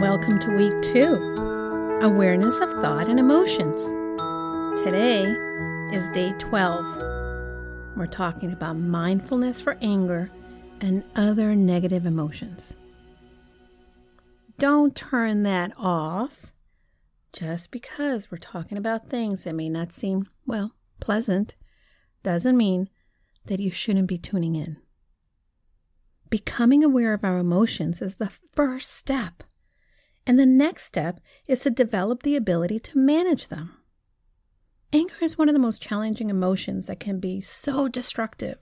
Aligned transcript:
Welcome 0.00 0.40
to 0.40 0.56
week 0.56 0.82
two 0.82 1.14
Awareness 2.02 2.58
of 2.58 2.68
Thought 2.82 3.08
and 3.08 3.20
Emotions. 3.20 3.80
Today 4.82 5.22
is 5.92 6.08
day 6.08 6.34
12. 6.40 7.96
We're 7.96 8.08
talking 8.10 8.52
about 8.52 8.76
mindfulness 8.76 9.60
for 9.60 9.78
anger 9.80 10.32
and 10.80 11.04
other 11.14 11.54
negative 11.54 12.06
emotions. 12.06 12.74
Don't 14.58 14.96
turn 14.96 15.44
that 15.44 15.70
off 15.78 16.52
just 17.32 17.70
because 17.70 18.32
we're 18.32 18.38
talking 18.38 18.76
about 18.76 19.06
things 19.06 19.44
that 19.44 19.54
may 19.54 19.68
not 19.68 19.92
seem, 19.92 20.26
well, 20.44 20.72
pleasant, 20.98 21.54
doesn't 22.24 22.56
mean 22.56 22.90
that 23.46 23.60
you 23.60 23.70
shouldn't 23.70 24.08
be 24.08 24.18
tuning 24.18 24.56
in. 24.56 24.76
Becoming 26.30 26.82
aware 26.82 27.14
of 27.14 27.22
our 27.22 27.38
emotions 27.38 28.02
is 28.02 28.16
the 28.16 28.32
first 28.56 28.90
step 28.90 29.44
and 30.26 30.38
the 30.38 30.46
next 30.46 30.84
step 30.84 31.20
is 31.46 31.62
to 31.62 31.70
develop 31.70 32.22
the 32.22 32.36
ability 32.36 32.80
to 32.80 32.98
manage 32.98 33.48
them. 33.48 33.76
Anger 34.92 35.16
is 35.22 35.36
one 35.36 35.48
of 35.48 35.54
the 35.54 35.58
most 35.58 35.82
challenging 35.82 36.30
emotions 36.30 36.86
that 36.86 37.00
can 37.00 37.18
be 37.18 37.40
so 37.40 37.88
destructive 37.88 38.58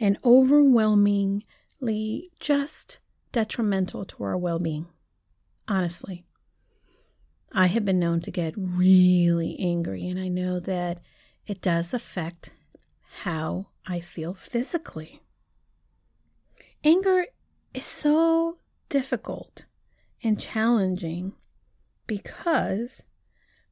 and 0.00 0.18
overwhelmingly 0.24 2.30
just 2.40 2.98
detrimental 3.32 4.04
to 4.04 4.24
our 4.24 4.36
well 4.36 4.58
being. 4.58 4.86
Honestly, 5.68 6.24
I 7.52 7.66
have 7.66 7.84
been 7.84 7.98
known 7.98 8.20
to 8.22 8.30
get 8.30 8.54
really 8.56 9.58
angry, 9.60 10.08
and 10.08 10.18
I 10.18 10.28
know 10.28 10.58
that 10.60 11.00
it 11.46 11.60
does 11.60 11.92
affect 11.92 12.50
how 13.22 13.66
I 13.86 14.00
feel 14.00 14.34
physically. 14.34 15.20
Anger 16.82 17.26
is 17.74 17.86
so 17.86 18.58
difficult 18.88 19.64
and 20.22 20.40
challenging 20.40 21.34
because, 22.06 23.02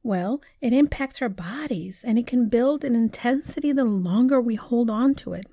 well, 0.03 0.41
it 0.61 0.73
impacts 0.73 1.21
our 1.21 1.29
bodies 1.29 2.03
and 2.05 2.17
it 2.17 2.27
can 2.27 2.49
build 2.49 2.83
an 2.83 2.95
intensity 2.95 3.71
the 3.71 3.85
longer 3.85 4.39
we 4.39 4.55
hold 4.55 4.89
on 4.89 5.15
to 5.15 5.33
it. 5.33 5.47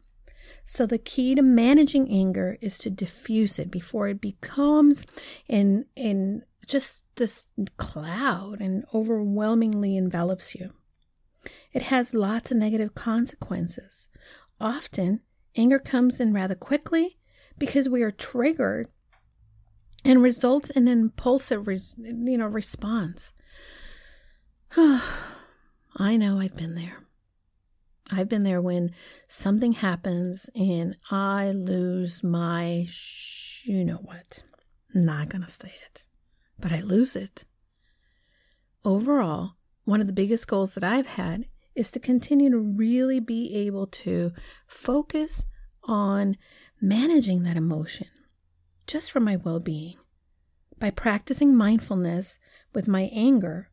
So, 0.65 0.87
the 0.87 0.99
key 0.99 1.34
to 1.34 1.43
managing 1.43 2.11
anger 2.11 2.59
is 2.61 2.79
to 2.79 2.91
diffuse 2.91 3.59
it 3.59 3.71
before 3.71 4.09
it 4.09 4.21
becomes 4.21 5.07
in, 5.49 5.87
in 5.97 6.45
just 6.67 7.05
this 7.17 7.49
cloud 7.77 8.61
and 8.61 8.84
overwhelmingly 8.95 9.97
envelops 9.97 10.55
you. 10.55 10.73
It 11.73 11.83
has 11.83 12.15
lots 12.15 12.51
of 12.51 12.59
negative 12.59 12.95
consequences. 12.95 14.09
Often, 14.61 15.21
anger 15.56 15.79
comes 15.79 16.21
in 16.21 16.33
rather 16.33 16.55
quickly 16.55 17.19
because 17.59 17.89
we 17.89 18.03
are 18.03 18.11
triggered 18.11 18.89
and 20.05 20.22
results 20.22 20.70
in 20.70 20.89
an 20.89 20.98
impulsive, 20.98 21.67
you 21.98 22.39
know, 22.39 22.47
response. 22.47 23.33
I 24.77 26.17
know 26.17 26.39
I've 26.41 26.56
been 26.56 26.75
there. 26.75 27.05
I've 28.11 28.28
been 28.28 28.42
there 28.42 28.61
when 28.61 28.94
something 29.28 29.72
happens 29.72 30.50
and 30.55 30.97
I 31.11 31.50
lose 31.50 32.22
my, 32.22 32.86
sh- 32.89 33.64
you 33.64 33.84
know 33.84 34.00
what. 34.03 34.42
I'm 34.94 35.05
not 35.05 35.31
to 35.31 35.48
say 35.48 35.72
it, 35.86 36.05
but 36.59 36.72
I 36.72 36.81
lose 36.81 37.16
it. 37.16 37.44
Overall, 38.84 39.53
one 39.84 40.00
of 40.00 40.06
the 40.06 40.12
biggest 40.12 40.48
goals 40.48 40.75
that 40.75 40.84
I've 40.84 41.06
had 41.06 41.47
is 41.75 41.91
to 41.92 42.00
continue 42.00 42.50
to 42.50 42.59
really 42.59 43.20
be 43.20 43.55
able 43.66 43.87
to 43.87 44.33
focus 44.66 45.44
on 45.84 46.37
managing 46.81 47.44
that 47.44 47.56
emotion 47.56 48.09
just 48.87 49.10
for 49.10 49.20
my 49.20 49.37
well 49.37 49.60
being. 49.60 49.97
By 50.78 50.91
practicing 50.91 51.56
mindfulness 51.56 52.38
with 52.72 52.88
my 52.88 53.10
anger, 53.12 53.70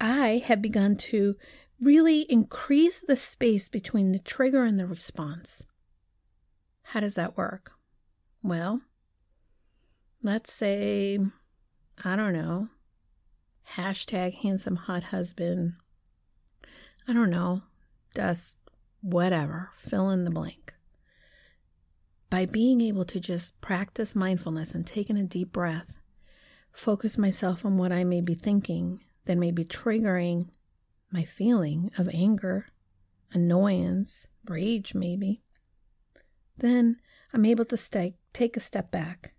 I 0.00 0.42
have 0.46 0.62
begun 0.62 0.96
to 0.96 1.36
really 1.80 2.20
increase 2.30 3.00
the 3.00 3.16
space 3.16 3.68
between 3.68 4.12
the 4.12 4.18
trigger 4.18 4.64
and 4.64 4.78
the 4.78 4.86
response. 4.86 5.62
How 6.82 7.00
does 7.00 7.14
that 7.14 7.36
work? 7.36 7.72
Well, 8.42 8.82
let's 10.22 10.52
say, 10.52 11.18
I 12.02 12.16
don't 12.16 12.32
know, 12.32 12.68
hashtag 13.76 14.34
handsome 14.42 14.76
hot 14.76 15.04
husband. 15.04 15.74
I 17.06 17.12
don't 17.12 17.30
know, 17.30 17.62
dust, 18.14 18.58
whatever, 19.02 19.70
fill 19.76 20.10
in 20.10 20.24
the 20.24 20.30
blank 20.30 20.73
by 22.34 22.46
being 22.46 22.80
able 22.80 23.04
to 23.04 23.20
just 23.20 23.60
practice 23.60 24.16
mindfulness 24.16 24.74
and 24.74 24.84
taking 24.84 25.16
a 25.16 25.22
deep 25.22 25.52
breath, 25.52 25.92
focus 26.72 27.16
myself 27.16 27.64
on 27.64 27.78
what 27.78 27.92
I 27.92 28.02
may 28.02 28.20
be 28.20 28.34
thinking 28.34 28.98
that 29.26 29.38
may 29.38 29.52
be 29.52 29.64
triggering 29.64 30.48
my 31.12 31.22
feeling 31.22 31.92
of 31.96 32.10
anger, 32.12 32.66
annoyance, 33.32 34.26
rage, 34.48 34.96
maybe, 34.96 35.42
then 36.58 36.96
I'm 37.32 37.44
able 37.44 37.66
to 37.66 37.76
stay, 37.76 38.16
take 38.32 38.56
a 38.56 38.60
step 38.60 38.90
back 38.90 39.34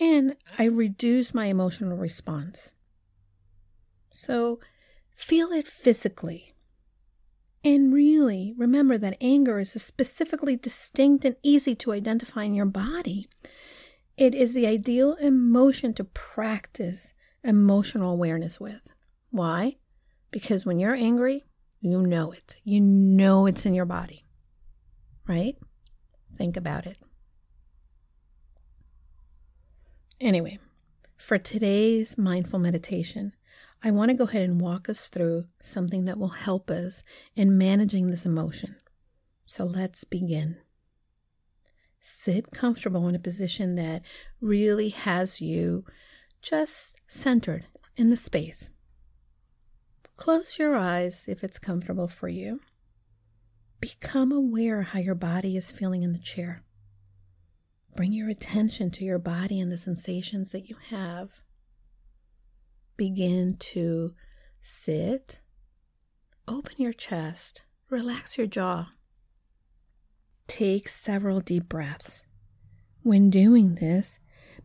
and 0.00 0.36
I 0.58 0.64
reduce 0.64 1.34
my 1.34 1.44
emotional 1.44 1.98
response. 1.98 2.72
So 4.10 4.58
feel 5.14 5.52
it 5.52 5.68
physically 5.68 6.55
and 7.66 7.92
really, 7.92 8.54
remember 8.56 8.96
that 8.96 9.16
anger 9.20 9.58
is 9.58 9.74
a 9.74 9.80
specifically 9.80 10.54
distinct 10.54 11.24
and 11.24 11.34
easy 11.42 11.74
to 11.74 11.92
identify 11.92 12.44
in 12.44 12.54
your 12.54 12.64
body. 12.64 13.26
It 14.16 14.36
is 14.36 14.54
the 14.54 14.68
ideal 14.68 15.14
emotion 15.14 15.92
to 15.94 16.04
practice 16.04 17.12
emotional 17.42 18.12
awareness 18.12 18.60
with. 18.60 18.82
Why? 19.30 19.78
Because 20.30 20.64
when 20.64 20.78
you're 20.78 20.94
angry, 20.94 21.42
you 21.80 22.00
know 22.02 22.30
it. 22.30 22.58
You 22.62 22.80
know 22.80 23.46
it's 23.46 23.66
in 23.66 23.74
your 23.74 23.84
body. 23.84 24.24
Right? 25.26 25.56
Think 26.38 26.56
about 26.56 26.86
it. 26.86 26.98
Anyway, 30.20 30.60
for 31.16 31.36
today's 31.36 32.16
mindful 32.16 32.60
meditation, 32.60 33.32
I 33.82 33.90
want 33.90 34.10
to 34.10 34.16
go 34.16 34.24
ahead 34.24 34.42
and 34.42 34.60
walk 34.60 34.88
us 34.88 35.08
through 35.08 35.46
something 35.62 36.06
that 36.06 36.18
will 36.18 36.28
help 36.28 36.70
us 36.70 37.02
in 37.34 37.58
managing 37.58 38.08
this 38.08 38.26
emotion. 38.26 38.76
So 39.46 39.64
let's 39.64 40.04
begin. 40.04 40.56
Sit 42.00 42.50
comfortable 42.50 43.08
in 43.08 43.14
a 43.14 43.20
position 43.20 43.74
that 43.76 44.02
really 44.40 44.90
has 44.90 45.40
you 45.40 45.84
just 46.42 46.96
centered 47.08 47.66
in 47.96 48.10
the 48.10 48.16
space. 48.16 48.70
Close 50.16 50.58
your 50.58 50.76
eyes 50.76 51.26
if 51.28 51.44
it's 51.44 51.58
comfortable 51.58 52.08
for 52.08 52.28
you. 52.28 52.60
Become 53.80 54.32
aware 54.32 54.82
how 54.82 54.98
your 54.98 55.14
body 55.14 55.56
is 55.56 55.70
feeling 55.70 56.02
in 56.02 56.12
the 56.12 56.18
chair. 56.18 56.62
Bring 57.94 58.12
your 58.12 58.28
attention 58.28 58.90
to 58.92 59.04
your 59.04 59.18
body 59.18 59.60
and 59.60 59.70
the 59.70 59.78
sensations 59.78 60.52
that 60.52 60.68
you 60.68 60.76
have 60.90 61.30
begin 62.96 63.56
to 63.58 64.14
sit, 64.60 65.40
open 66.48 66.74
your 66.78 66.92
chest, 66.92 67.62
relax 67.90 68.38
your 68.38 68.46
jaw. 68.46 68.92
Take 70.46 70.88
several 70.88 71.40
deep 71.40 71.68
breaths. 71.68 72.24
When 73.02 73.30
doing 73.30 73.76
this, 73.76 74.18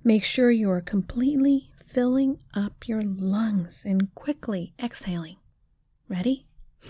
make 0.03 0.23
sure 0.23 0.51
you 0.51 0.69
are 0.71 0.81
completely 0.81 1.71
filling 1.85 2.39
up 2.53 2.87
your 2.87 3.01
lungs 3.01 3.83
and 3.85 4.13
quickly 4.15 4.73
exhaling. 4.81 5.37
Ready? 6.07 6.47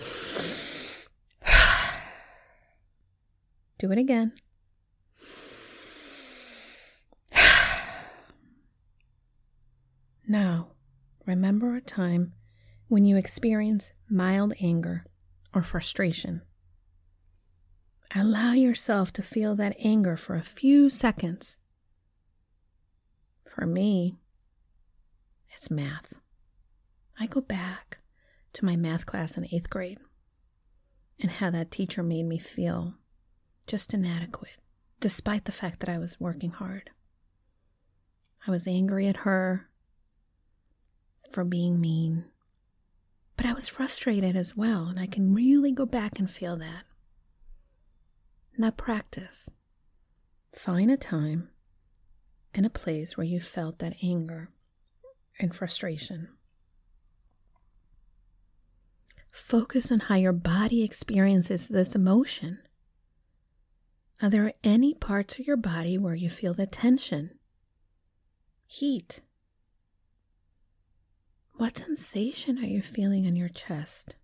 Do 3.77 3.91
it 3.91 3.97
again. 3.97 4.33
Now, 10.27 10.70
Remember 11.31 11.77
a 11.77 11.81
time 11.81 12.33
when 12.89 13.05
you 13.05 13.15
experience 13.15 13.91
mild 14.09 14.53
anger 14.59 15.05
or 15.53 15.63
frustration. 15.63 16.41
Allow 18.13 18.51
yourself 18.51 19.13
to 19.13 19.23
feel 19.23 19.55
that 19.55 19.77
anger 19.79 20.17
for 20.17 20.35
a 20.35 20.43
few 20.43 20.89
seconds. 20.89 21.55
For 23.45 23.65
me, 23.65 24.19
it's 25.55 25.71
math. 25.71 26.13
I 27.17 27.27
go 27.27 27.39
back 27.39 27.99
to 28.51 28.65
my 28.65 28.75
math 28.75 29.05
class 29.05 29.37
in 29.37 29.47
eighth 29.53 29.69
grade 29.69 29.99
and 31.17 31.31
how 31.31 31.49
that 31.51 31.71
teacher 31.71 32.03
made 32.03 32.25
me 32.25 32.39
feel 32.39 32.95
just 33.67 33.93
inadequate, 33.93 34.59
despite 34.99 35.45
the 35.45 35.53
fact 35.53 35.79
that 35.79 35.87
I 35.87 35.97
was 35.97 36.19
working 36.19 36.51
hard. 36.51 36.89
I 38.45 38.51
was 38.51 38.67
angry 38.67 39.07
at 39.07 39.23
her 39.23 39.70
for 41.31 41.43
being 41.43 41.79
mean. 41.79 42.25
But 43.37 43.45
I 43.45 43.53
was 43.53 43.67
frustrated 43.67 44.35
as 44.35 44.55
well, 44.55 44.87
and 44.87 44.99
I 44.99 45.07
can 45.07 45.33
really 45.33 45.71
go 45.71 45.85
back 45.85 46.19
and 46.19 46.29
feel 46.29 46.57
that. 46.57 46.83
Now 48.57 48.71
practice. 48.71 49.49
Find 50.55 50.91
a 50.91 50.97
time 50.97 51.49
and 52.53 52.65
a 52.65 52.69
place 52.69 53.17
where 53.17 53.25
you 53.25 53.39
felt 53.39 53.79
that 53.79 53.95
anger 54.03 54.49
and 55.39 55.55
frustration. 55.55 56.29
Focus 59.31 59.91
on 59.91 60.01
how 60.01 60.15
your 60.15 60.33
body 60.33 60.83
experiences 60.83 61.69
this 61.69 61.95
emotion. 61.95 62.59
Are 64.21 64.29
there 64.29 64.53
any 64.63 64.93
parts 64.93 65.39
of 65.39 65.47
your 65.47 65.57
body 65.57 65.97
where 65.97 66.13
you 66.13 66.29
feel 66.29 66.53
the 66.53 66.67
tension, 66.67 67.39
heat? 68.67 69.21
What 71.61 71.77
sensation 71.77 72.57
are 72.57 72.65
you 72.65 72.81
feeling 72.81 73.25
in 73.25 73.35
your 73.35 73.47
chest? 73.47 74.15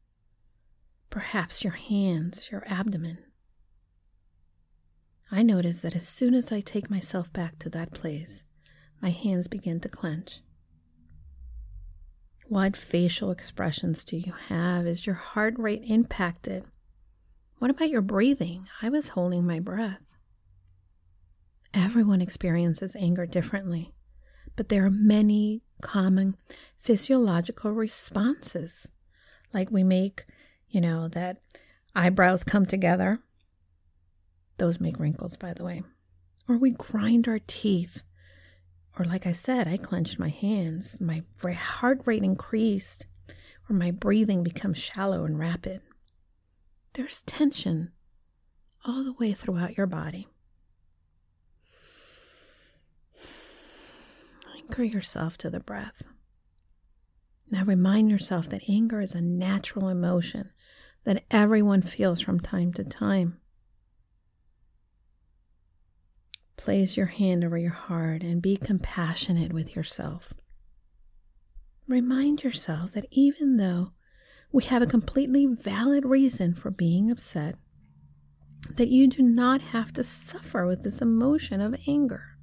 Perhaps 1.12 1.64
your 1.64 1.74
hands, 1.74 2.50
your 2.52 2.64
abdomen. 2.66 3.20
I 5.32 5.44
notice 5.44 5.82
that 5.82 5.96
as 5.96 6.08
soon 6.08 6.34
as 6.34 6.52
I 6.52 6.62
take 6.62 6.90
myself 6.90 7.32
back 7.32 7.60
to 7.60 7.70
that 7.70 7.94
place, 7.94 8.44
my 9.04 9.12
hands 9.12 9.48
begin 9.48 9.80
to 9.82 9.88
clench. 9.88 10.42
What 12.48 12.76
facial 12.76 13.30
expressions 13.30 14.04
do 14.04 14.18
you 14.18 14.34
have? 14.48 14.88
Is 14.88 15.06
your 15.06 15.14
heart 15.14 15.54
rate 15.60 15.84
impacted? 15.86 16.64
What 17.60 17.70
about 17.70 17.92
your 17.92 18.02
breathing? 18.02 18.68
I 18.82 18.90
was 18.90 19.10
holding 19.10 19.46
my 19.46 19.60
breath. 19.60 20.02
Everyone 21.72 22.20
experiences 22.20 22.96
anger 22.96 23.28
differently, 23.28 23.94
but 24.56 24.70
there 24.70 24.84
are 24.86 24.90
many 24.90 25.62
common 25.82 26.36
physiological 26.78 27.72
responses. 27.72 28.88
Like 29.54 29.72
we 29.72 29.84
make, 29.84 30.26
you 30.70 30.82
know, 30.82 31.08
that 31.10 31.38
eyebrows 31.96 32.44
come 32.44 32.66
together. 32.66 33.20
Those 34.58 34.80
make 34.80 35.00
wrinkles, 35.00 35.38
by 35.38 35.54
the 35.54 35.64
way. 35.64 35.84
Or 36.50 36.58
we 36.58 36.72
grind 36.72 37.28
our 37.28 37.40
teeth 37.46 38.04
or, 38.98 39.06
like 39.06 39.28
I 39.28 39.32
said, 39.32 39.68
I 39.68 39.78
clenched 39.78 40.18
my 40.18 40.30
hands, 40.30 41.00
my 41.00 41.24
heart 41.52 42.02
rate 42.06 42.24
increased, 42.24 43.06
or 43.70 43.76
my 43.76 43.92
breathing 43.92 44.44
becomes 44.44 44.80
shallow 44.80 45.24
and 45.24 45.38
rapid. 45.38 45.82
There's 46.94 47.22
tension 47.24 47.92
all 48.86 49.04
the 49.04 49.14
way 49.14 49.34
throughout 49.34 49.78
your 49.78 49.86
body. 49.86 50.28
Anchor 54.78 54.96
yourself 54.96 55.40
to 55.40 55.50
the 55.50 55.60
breath. 55.60 56.04
Now 57.50 57.64
remind 57.64 58.12
yourself 58.12 58.48
that 58.50 58.70
anger 58.70 59.02
is 59.02 59.16
a 59.16 59.22
natural 59.22 59.90
emotion 59.90 60.52
that 61.04 61.24
everyone 61.32 61.82
feels 61.82 62.22
from 62.22 62.40
time 62.40 62.74
to 62.74 62.84
time. 62.84 63.40
Place 66.58 66.96
your 66.96 67.08
hand 67.08 67.44
over 67.44 67.58
your 67.58 67.72
heart 67.72 68.22
and 68.22 68.40
be 68.40 68.56
compassionate 68.56 69.52
with 69.52 69.76
yourself. 69.76 70.36
Remind 71.88 72.44
yourself 72.44 72.92
that 72.92 73.08
even 73.10 73.58
though 73.58 73.94
we 74.52 74.66
have 74.66 74.84
a 74.84 74.86
completely 74.86 75.48
valid 75.48 76.06
reason 76.06 76.54
for 76.54 76.70
being 76.70 77.10
upset, 77.10 77.56
that 78.76 78.90
you 78.90 79.08
do 79.08 79.24
not 79.24 79.62
have 79.62 79.92
to 79.94 80.04
suffer 80.04 80.68
with 80.68 80.84
this 80.84 81.02
emotion 81.02 81.62
of 81.62 81.76
anger. 81.88 82.37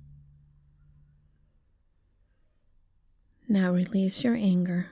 Now 3.49 3.73
release 3.73 4.25
your 4.25 4.35
anger. 4.35 4.91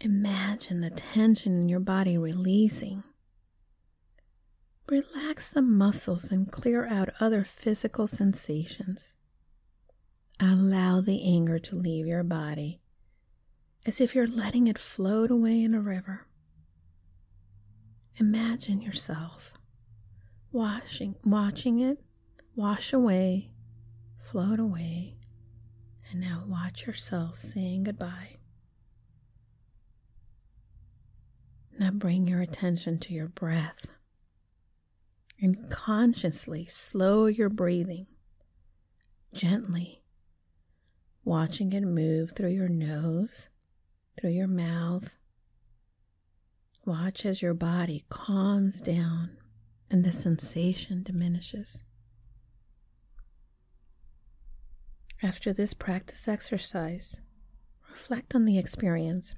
Imagine 0.00 0.80
the 0.80 0.90
tension 0.90 1.52
in 1.52 1.68
your 1.68 1.80
body 1.80 2.18
releasing. 2.18 3.04
Relax 4.88 5.50
the 5.50 5.62
muscles 5.62 6.30
and 6.30 6.50
clear 6.50 6.86
out 6.86 7.10
other 7.20 7.44
physical 7.44 8.06
sensations. 8.06 9.14
Allow 10.40 11.00
the 11.00 11.22
anger 11.24 11.58
to 11.58 11.76
leave 11.76 12.06
your 12.06 12.22
body 12.22 12.80
as 13.86 14.00
if 14.00 14.14
you're 14.14 14.26
letting 14.26 14.66
it 14.66 14.78
float 14.78 15.30
away 15.30 15.62
in 15.62 15.74
a 15.74 15.80
river. 15.80 16.26
Imagine 18.16 18.82
yourself 18.82 19.52
washing, 20.52 21.14
watching 21.24 21.80
it 21.80 21.98
wash 22.56 22.92
away, 22.92 23.52
float 24.18 24.58
away, 24.58 25.17
and 26.10 26.20
now 26.20 26.44
watch 26.46 26.86
yourself 26.86 27.36
saying 27.36 27.84
goodbye. 27.84 28.36
Now 31.78 31.90
bring 31.90 32.26
your 32.26 32.40
attention 32.40 32.98
to 33.00 33.14
your 33.14 33.28
breath 33.28 33.86
and 35.40 35.70
consciously 35.70 36.66
slow 36.66 37.26
your 37.26 37.48
breathing 37.48 38.06
gently, 39.32 40.02
watching 41.24 41.72
it 41.72 41.82
move 41.82 42.32
through 42.32 42.50
your 42.50 42.68
nose, 42.68 43.48
through 44.18 44.30
your 44.30 44.48
mouth. 44.48 45.14
Watch 46.84 47.26
as 47.26 47.42
your 47.42 47.54
body 47.54 48.04
calms 48.08 48.80
down 48.80 49.36
and 49.90 50.04
the 50.04 50.12
sensation 50.12 51.02
diminishes. 51.02 51.84
After 55.22 55.52
this 55.52 55.74
practice 55.74 56.28
exercise, 56.28 57.16
reflect 57.90 58.34
on 58.36 58.44
the 58.44 58.56
experience. 58.56 59.34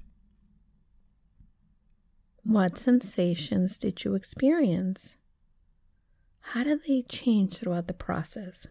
What 2.43 2.77
sensations 2.77 3.79
did 3.79 4.03
you 4.03 4.13
experience? 4.13 5.15
How 6.39 6.63
did 6.63 6.83
they 6.87 7.01
change 7.01 7.57
throughout 7.57 7.87
the 7.87 7.93
process? 7.95 8.67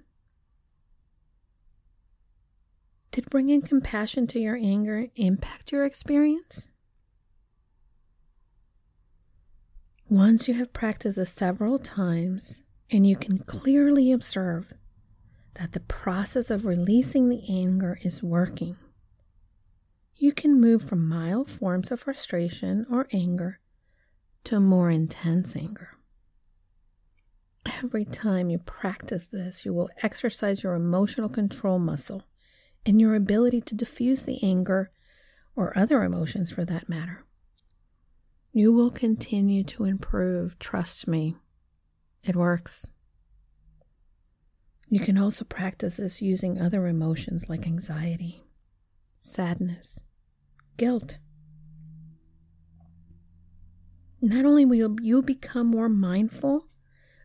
Did 3.10 3.28
bringing 3.28 3.62
compassion 3.62 4.28
to 4.28 4.38
your 4.38 4.56
anger 4.56 5.08
impact 5.16 5.72
your 5.72 5.84
experience? 5.84 6.68
Once 10.08 10.46
you 10.46 10.54
have 10.54 10.72
practiced 10.72 11.16
this 11.16 11.32
several 11.32 11.78
times 11.78 12.62
and 12.88 13.04
you 13.04 13.16
can 13.16 13.38
clearly 13.38 14.12
observe 14.12 14.74
that 15.54 15.72
the 15.72 15.80
process 15.80 16.50
of 16.50 16.64
releasing 16.64 17.28
the 17.28 17.42
anger 17.48 17.98
is 18.02 18.22
working, 18.22 18.76
you 20.16 20.32
can 20.32 20.60
move 20.60 20.82
from 20.82 21.08
mild 21.08 21.50
forms 21.50 21.90
of 21.90 22.00
frustration 22.00 22.86
or 22.90 23.08
anger 23.12 23.58
to 24.44 24.60
more 24.60 24.90
intense 24.90 25.56
anger. 25.56 25.96
Every 27.64 28.04
time 28.04 28.50
you 28.50 28.58
practice 28.58 29.28
this, 29.28 29.64
you 29.64 29.72
will 29.72 29.90
exercise 30.02 30.62
your 30.62 30.74
emotional 30.74 31.28
control 31.28 31.78
muscle 31.78 32.24
and 32.86 33.00
your 33.00 33.14
ability 33.14 33.60
to 33.62 33.74
diffuse 33.74 34.22
the 34.22 34.42
anger 34.42 34.90
or 35.56 35.76
other 35.76 36.02
emotions 36.02 36.50
for 36.50 36.64
that 36.64 36.88
matter. 36.88 37.24
You 38.52 38.72
will 38.72 38.90
continue 38.90 39.62
to 39.64 39.84
improve. 39.84 40.58
Trust 40.58 41.06
me, 41.06 41.36
it 42.22 42.34
works. 42.34 42.86
You 44.90 45.00
can 45.00 45.16
also 45.16 45.44
practice 45.44 45.96
this 45.98 46.20
using 46.20 46.60
other 46.60 46.86
emotions 46.86 47.48
like 47.48 47.66
anxiety, 47.66 48.44
sadness, 49.18 50.00
guilt. 50.76 51.18
Not 54.20 54.44
only 54.44 54.64
will 54.64 54.96
you 55.00 55.22
become 55.22 55.68
more 55.68 55.88
mindful 55.88 56.66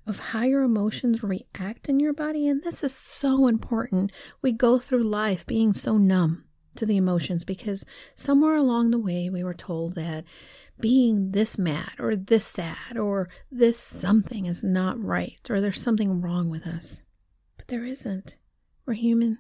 of 0.08 0.20
how 0.20 0.44
your 0.44 0.62
emotions 0.64 1.24
react 1.24 1.90
in 1.90 2.00
your 2.00 2.14
body. 2.14 2.48
And 2.48 2.64
this 2.64 2.84
is 2.84 2.94
so 2.94 3.48
important. 3.48 4.12
We 4.42 4.52
go 4.52 4.78
through 4.78 5.04
life 5.04 5.46
being 5.46 5.74
so 5.74 5.98
numb 5.98 6.44
to 6.76 6.86
the 6.86 6.98
emotions 6.98 7.44
because 7.44 7.86
somewhere 8.16 8.56
along 8.56 8.92
the 8.92 9.00
way 9.00 9.30
we 9.30 9.44
were 9.44 9.54
told 9.54 9.96
that 9.96 10.26
being 10.80 11.32
this 11.32 11.58
mad 11.58 11.94
or 12.00 12.16
this 12.16 12.46
sad 12.46 12.98
or 12.98 13.30
this 13.50 13.80
something 13.80 14.46
is 14.46 14.64
not 14.64 15.02
right 15.02 15.40
or 15.50 15.62
there's 15.62 15.82
something 15.82 16.22
wrong 16.22 16.50
with 16.50 16.68
us. 16.68 17.00
But 17.66 17.72
there 17.74 17.86
isn't. 17.86 18.36
We're 18.86 18.94
human. 18.94 19.40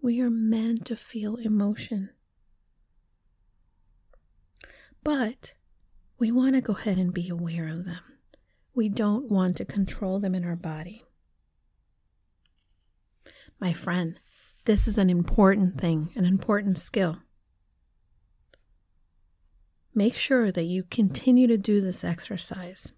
We 0.00 0.20
are 0.20 0.30
meant 0.30 0.86
to 0.86 0.96
feel 0.96 1.36
emotion. 1.36 2.10
But 5.02 5.54
we 6.18 6.30
want 6.30 6.54
to 6.54 6.60
go 6.60 6.74
ahead 6.74 6.98
and 6.98 7.12
be 7.12 7.28
aware 7.28 7.68
of 7.68 7.84
them 7.84 8.18
we 8.78 8.88
don't 8.88 9.28
want 9.28 9.56
to 9.56 9.64
control 9.64 10.20
them 10.20 10.36
in 10.36 10.44
our 10.44 10.54
body. 10.54 11.02
My 13.58 13.72
friend, 13.72 14.20
this 14.66 14.86
is 14.86 14.96
an 14.96 15.10
important 15.10 15.80
thing, 15.80 16.12
an 16.14 16.24
important 16.24 16.78
skill. 16.78 17.18
Make 19.92 20.14
sure 20.14 20.52
that 20.52 20.62
you 20.62 20.84
continue 20.84 21.48
to 21.48 21.56
do 21.56 21.80
this 21.80 22.04
exercise 22.04 22.92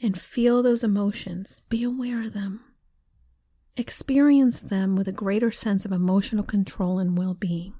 and 0.00 0.20
feel 0.20 0.62
those 0.62 0.84
emotions. 0.84 1.62
Be 1.68 1.82
aware 1.82 2.22
of 2.22 2.32
them. 2.32 2.60
Experience 3.76 4.58
them 4.60 4.96
with 4.96 5.08
a 5.08 5.12
greater 5.12 5.50
sense 5.50 5.84
of 5.84 5.92
emotional 5.92 6.44
control 6.44 6.98
and 6.98 7.16
well 7.16 7.34
being. 7.34 7.74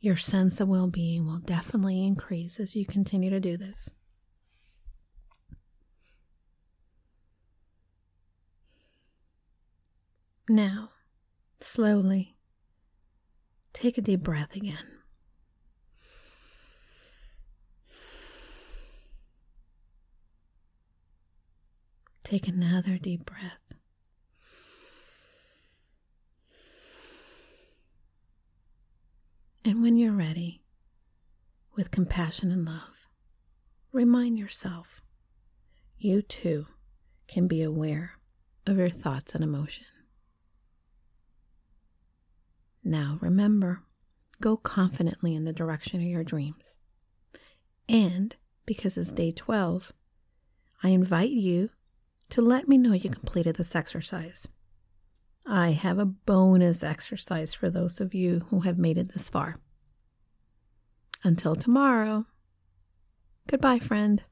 Your 0.00 0.16
sense 0.16 0.60
of 0.60 0.68
well 0.68 0.88
being 0.88 1.26
will 1.26 1.38
definitely 1.38 2.04
increase 2.04 2.58
as 2.58 2.74
you 2.74 2.84
continue 2.84 3.30
to 3.30 3.40
do 3.40 3.56
this. 3.56 3.90
Now, 10.48 10.90
slowly 11.60 12.36
take 13.72 13.96
a 13.96 14.02
deep 14.02 14.22
breath 14.22 14.54
again. 14.54 14.91
Take 22.24 22.48
another 22.48 22.98
deep 22.98 23.26
breath. 23.26 23.58
And 29.64 29.82
when 29.82 29.96
you're 29.96 30.12
ready, 30.12 30.62
with 31.76 31.90
compassion 31.90 32.50
and 32.50 32.64
love, 32.64 33.08
remind 33.92 34.38
yourself 34.38 35.02
you 35.98 36.20
too 36.22 36.66
can 37.28 37.46
be 37.46 37.62
aware 37.62 38.18
of 38.66 38.76
your 38.76 38.90
thoughts 38.90 39.34
and 39.34 39.42
emotion. 39.42 39.86
Now 42.84 43.18
remember, 43.20 43.82
go 44.40 44.56
confidently 44.56 45.34
in 45.34 45.44
the 45.44 45.52
direction 45.52 46.00
of 46.00 46.06
your 46.06 46.24
dreams. 46.24 46.76
And 47.88 48.34
because 48.66 48.96
it's 48.96 49.12
day 49.12 49.30
12, 49.32 49.92
I 50.82 50.88
invite 50.88 51.30
you 51.30 51.70
to 52.32 52.40
let 52.40 52.66
me 52.66 52.78
know 52.78 52.94
you 52.94 53.10
completed 53.10 53.56
this 53.56 53.76
exercise. 53.76 54.48
I 55.44 55.72
have 55.72 55.98
a 55.98 56.06
bonus 56.06 56.82
exercise 56.82 57.52
for 57.52 57.68
those 57.68 58.00
of 58.00 58.14
you 58.14 58.46
who 58.48 58.60
have 58.60 58.78
made 58.78 58.96
it 58.96 59.12
this 59.12 59.28
far. 59.28 59.58
Until 61.22 61.54
tomorrow, 61.54 62.24
goodbye, 63.48 63.80
friend. 63.80 64.22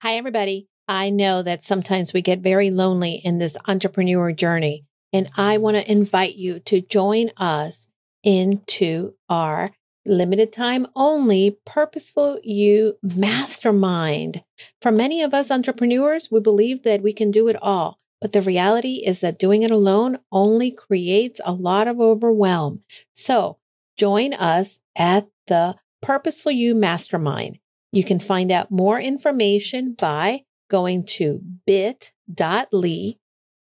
Hi, 0.00 0.14
everybody. 0.14 0.66
I 0.88 1.10
know 1.10 1.42
that 1.42 1.62
sometimes 1.62 2.14
we 2.14 2.22
get 2.22 2.38
very 2.38 2.70
lonely 2.70 3.16
in 3.16 3.36
this 3.36 3.58
entrepreneur 3.68 4.32
journey, 4.32 4.86
and 5.12 5.28
I 5.36 5.58
want 5.58 5.76
to 5.76 5.92
invite 5.92 6.36
you 6.36 6.58
to 6.60 6.80
join 6.80 7.32
us 7.36 7.88
into 8.22 9.12
our 9.28 9.72
limited 10.06 10.52
time 10.52 10.86
only 10.94 11.58
purposeful 11.64 12.38
you 12.42 12.98
mastermind. 13.02 14.42
For 14.80 14.90
many 14.90 15.22
of 15.22 15.34
us 15.34 15.50
entrepreneurs, 15.50 16.30
we 16.30 16.40
believe 16.40 16.82
that 16.82 17.02
we 17.02 17.12
can 17.12 17.30
do 17.30 17.48
it 17.48 17.56
all. 17.62 17.98
But 18.20 18.32
the 18.32 18.42
reality 18.42 19.02
is 19.04 19.20
that 19.20 19.38
doing 19.38 19.62
it 19.62 19.70
alone 19.70 20.18
only 20.32 20.70
creates 20.70 21.40
a 21.44 21.52
lot 21.52 21.88
of 21.88 22.00
overwhelm. 22.00 22.82
So 23.12 23.58
join 23.96 24.32
us 24.34 24.78
at 24.96 25.28
the 25.46 25.76
Purposeful 26.00 26.52
You 26.52 26.74
Mastermind. 26.74 27.58
You 27.92 28.04
can 28.04 28.18
find 28.18 28.50
out 28.50 28.70
more 28.70 28.98
information 28.98 29.94
by 29.98 30.44
going 30.68 31.04
to 31.04 31.40
bit.ly 31.66 33.16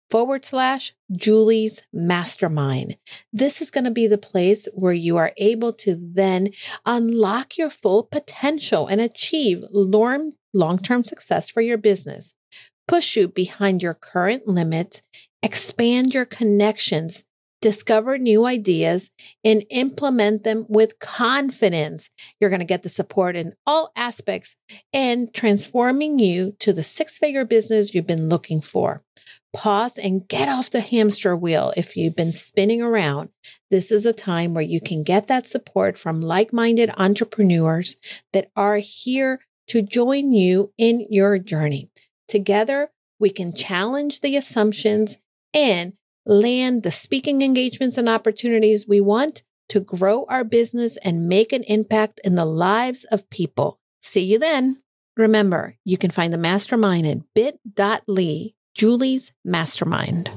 forward 0.10 0.46
slash 0.46 0.94
Julie's 1.12 1.82
mastermind. 1.92 2.98
This 3.34 3.62
is 3.62 3.72
going 3.72 3.84
to 3.84 3.92
be 3.92 4.08
the 4.08 4.18
place 4.18 4.68
where 4.74 4.94
you 4.94 5.18
are 5.18 5.34
able 5.38 5.74
to 5.74 5.98
then 6.00 6.50
unlock 6.86 7.58
your 7.58 7.70
full 7.70 8.04
potential 8.04 8.88
and 8.88 9.02
achieve 9.02 9.64
long 9.72 10.80
term 10.80 11.04
success 11.04 11.50
for 11.50 11.62
your 11.62 11.78
business, 11.78 12.34
push 12.88 13.16
you 13.18 13.28
behind 13.28 13.84
your 13.84 13.94
current 13.94 14.48
limits, 14.48 15.02
expand 15.44 16.14
your 16.14 16.26
connections, 16.26 17.24
discover 17.62 18.18
new 18.18 18.46
ideas, 18.46 19.10
and 19.44 19.66
implement 19.70 20.44
them 20.44 20.66
with 20.70 21.00
confidence. 21.00 22.10
You're 22.40 22.50
going 22.50 22.60
to 22.60 22.66
get 22.66 22.84
the 22.84 22.90
support 22.90 23.36
in 23.36 23.54
all 23.66 23.92
aspects 23.96 24.56
and 24.94 25.34
transforming 25.34 26.20
you 26.20 26.56
to 26.60 26.72
the 26.72 26.84
six 26.84 27.18
figure 27.18 27.46
business 27.46 27.94
you've 27.94 28.08
been 28.08 28.30
looking 28.30 28.62
for 28.62 29.02
pause 29.54 29.98
and 29.98 30.28
get 30.28 30.50
off 30.50 30.70
the 30.70 30.82
hamster 30.82 31.36
wheel. 31.36 31.74
If 31.76 31.96
you've 31.96 32.16
been 32.16 32.34
spinning 32.34 32.82
around, 32.82 33.30
this 33.72 33.92
is 33.92 34.06
a 34.06 34.14
time 34.14 34.54
where 34.54 34.64
you 34.64 34.80
can 34.82 35.04
get 35.04 35.28
that 35.28 35.48
support 35.48 35.98
from 35.98 36.22
like 36.22 36.54
minded 36.54 36.92
entrepreneurs 36.98 37.96
that 38.34 38.50
are 38.56 38.78
here 38.78 39.42
to 39.68 39.82
join 39.82 40.32
you 40.32 40.74
in 40.78 41.06
your 41.10 41.38
journey. 41.38 41.90
Together, 42.28 42.92
we 43.20 43.30
can 43.30 43.54
challenge 43.54 44.22
the 44.22 44.36
assumptions 44.36 45.18
and 45.54 45.94
land 46.26 46.84
the 46.84 46.92
speaking 46.92 47.42
engagements 47.42 47.98
and 47.98 48.10
opportunities 48.10 48.88
we 48.88 49.02
want 49.02 49.44
to 49.70 49.80
grow 49.80 50.26
our 50.30 50.44
business 50.44 50.98
and 50.98 51.28
make 51.28 51.52
an 51.52 51.64
impact 51.64 52.20
in 52.24 52.36
the 52.36 52.46
lives 52.46 53.06
of 53.06 53.30
people. 53.30 53.80
See 54.02 54.24
you 54.24 54.40
then. 54.40 54.82
Remember, 55.16 55.78
you 55.84 55.98
can 55.98 56.12
find 56.12 56.32
the 56.32 56.38
mastermind 56.38 57.08
at 57.08 57.34
bit.ly 57.34 58.54
Julie's 58.78 59.32
Mastermind. 59.44 60.30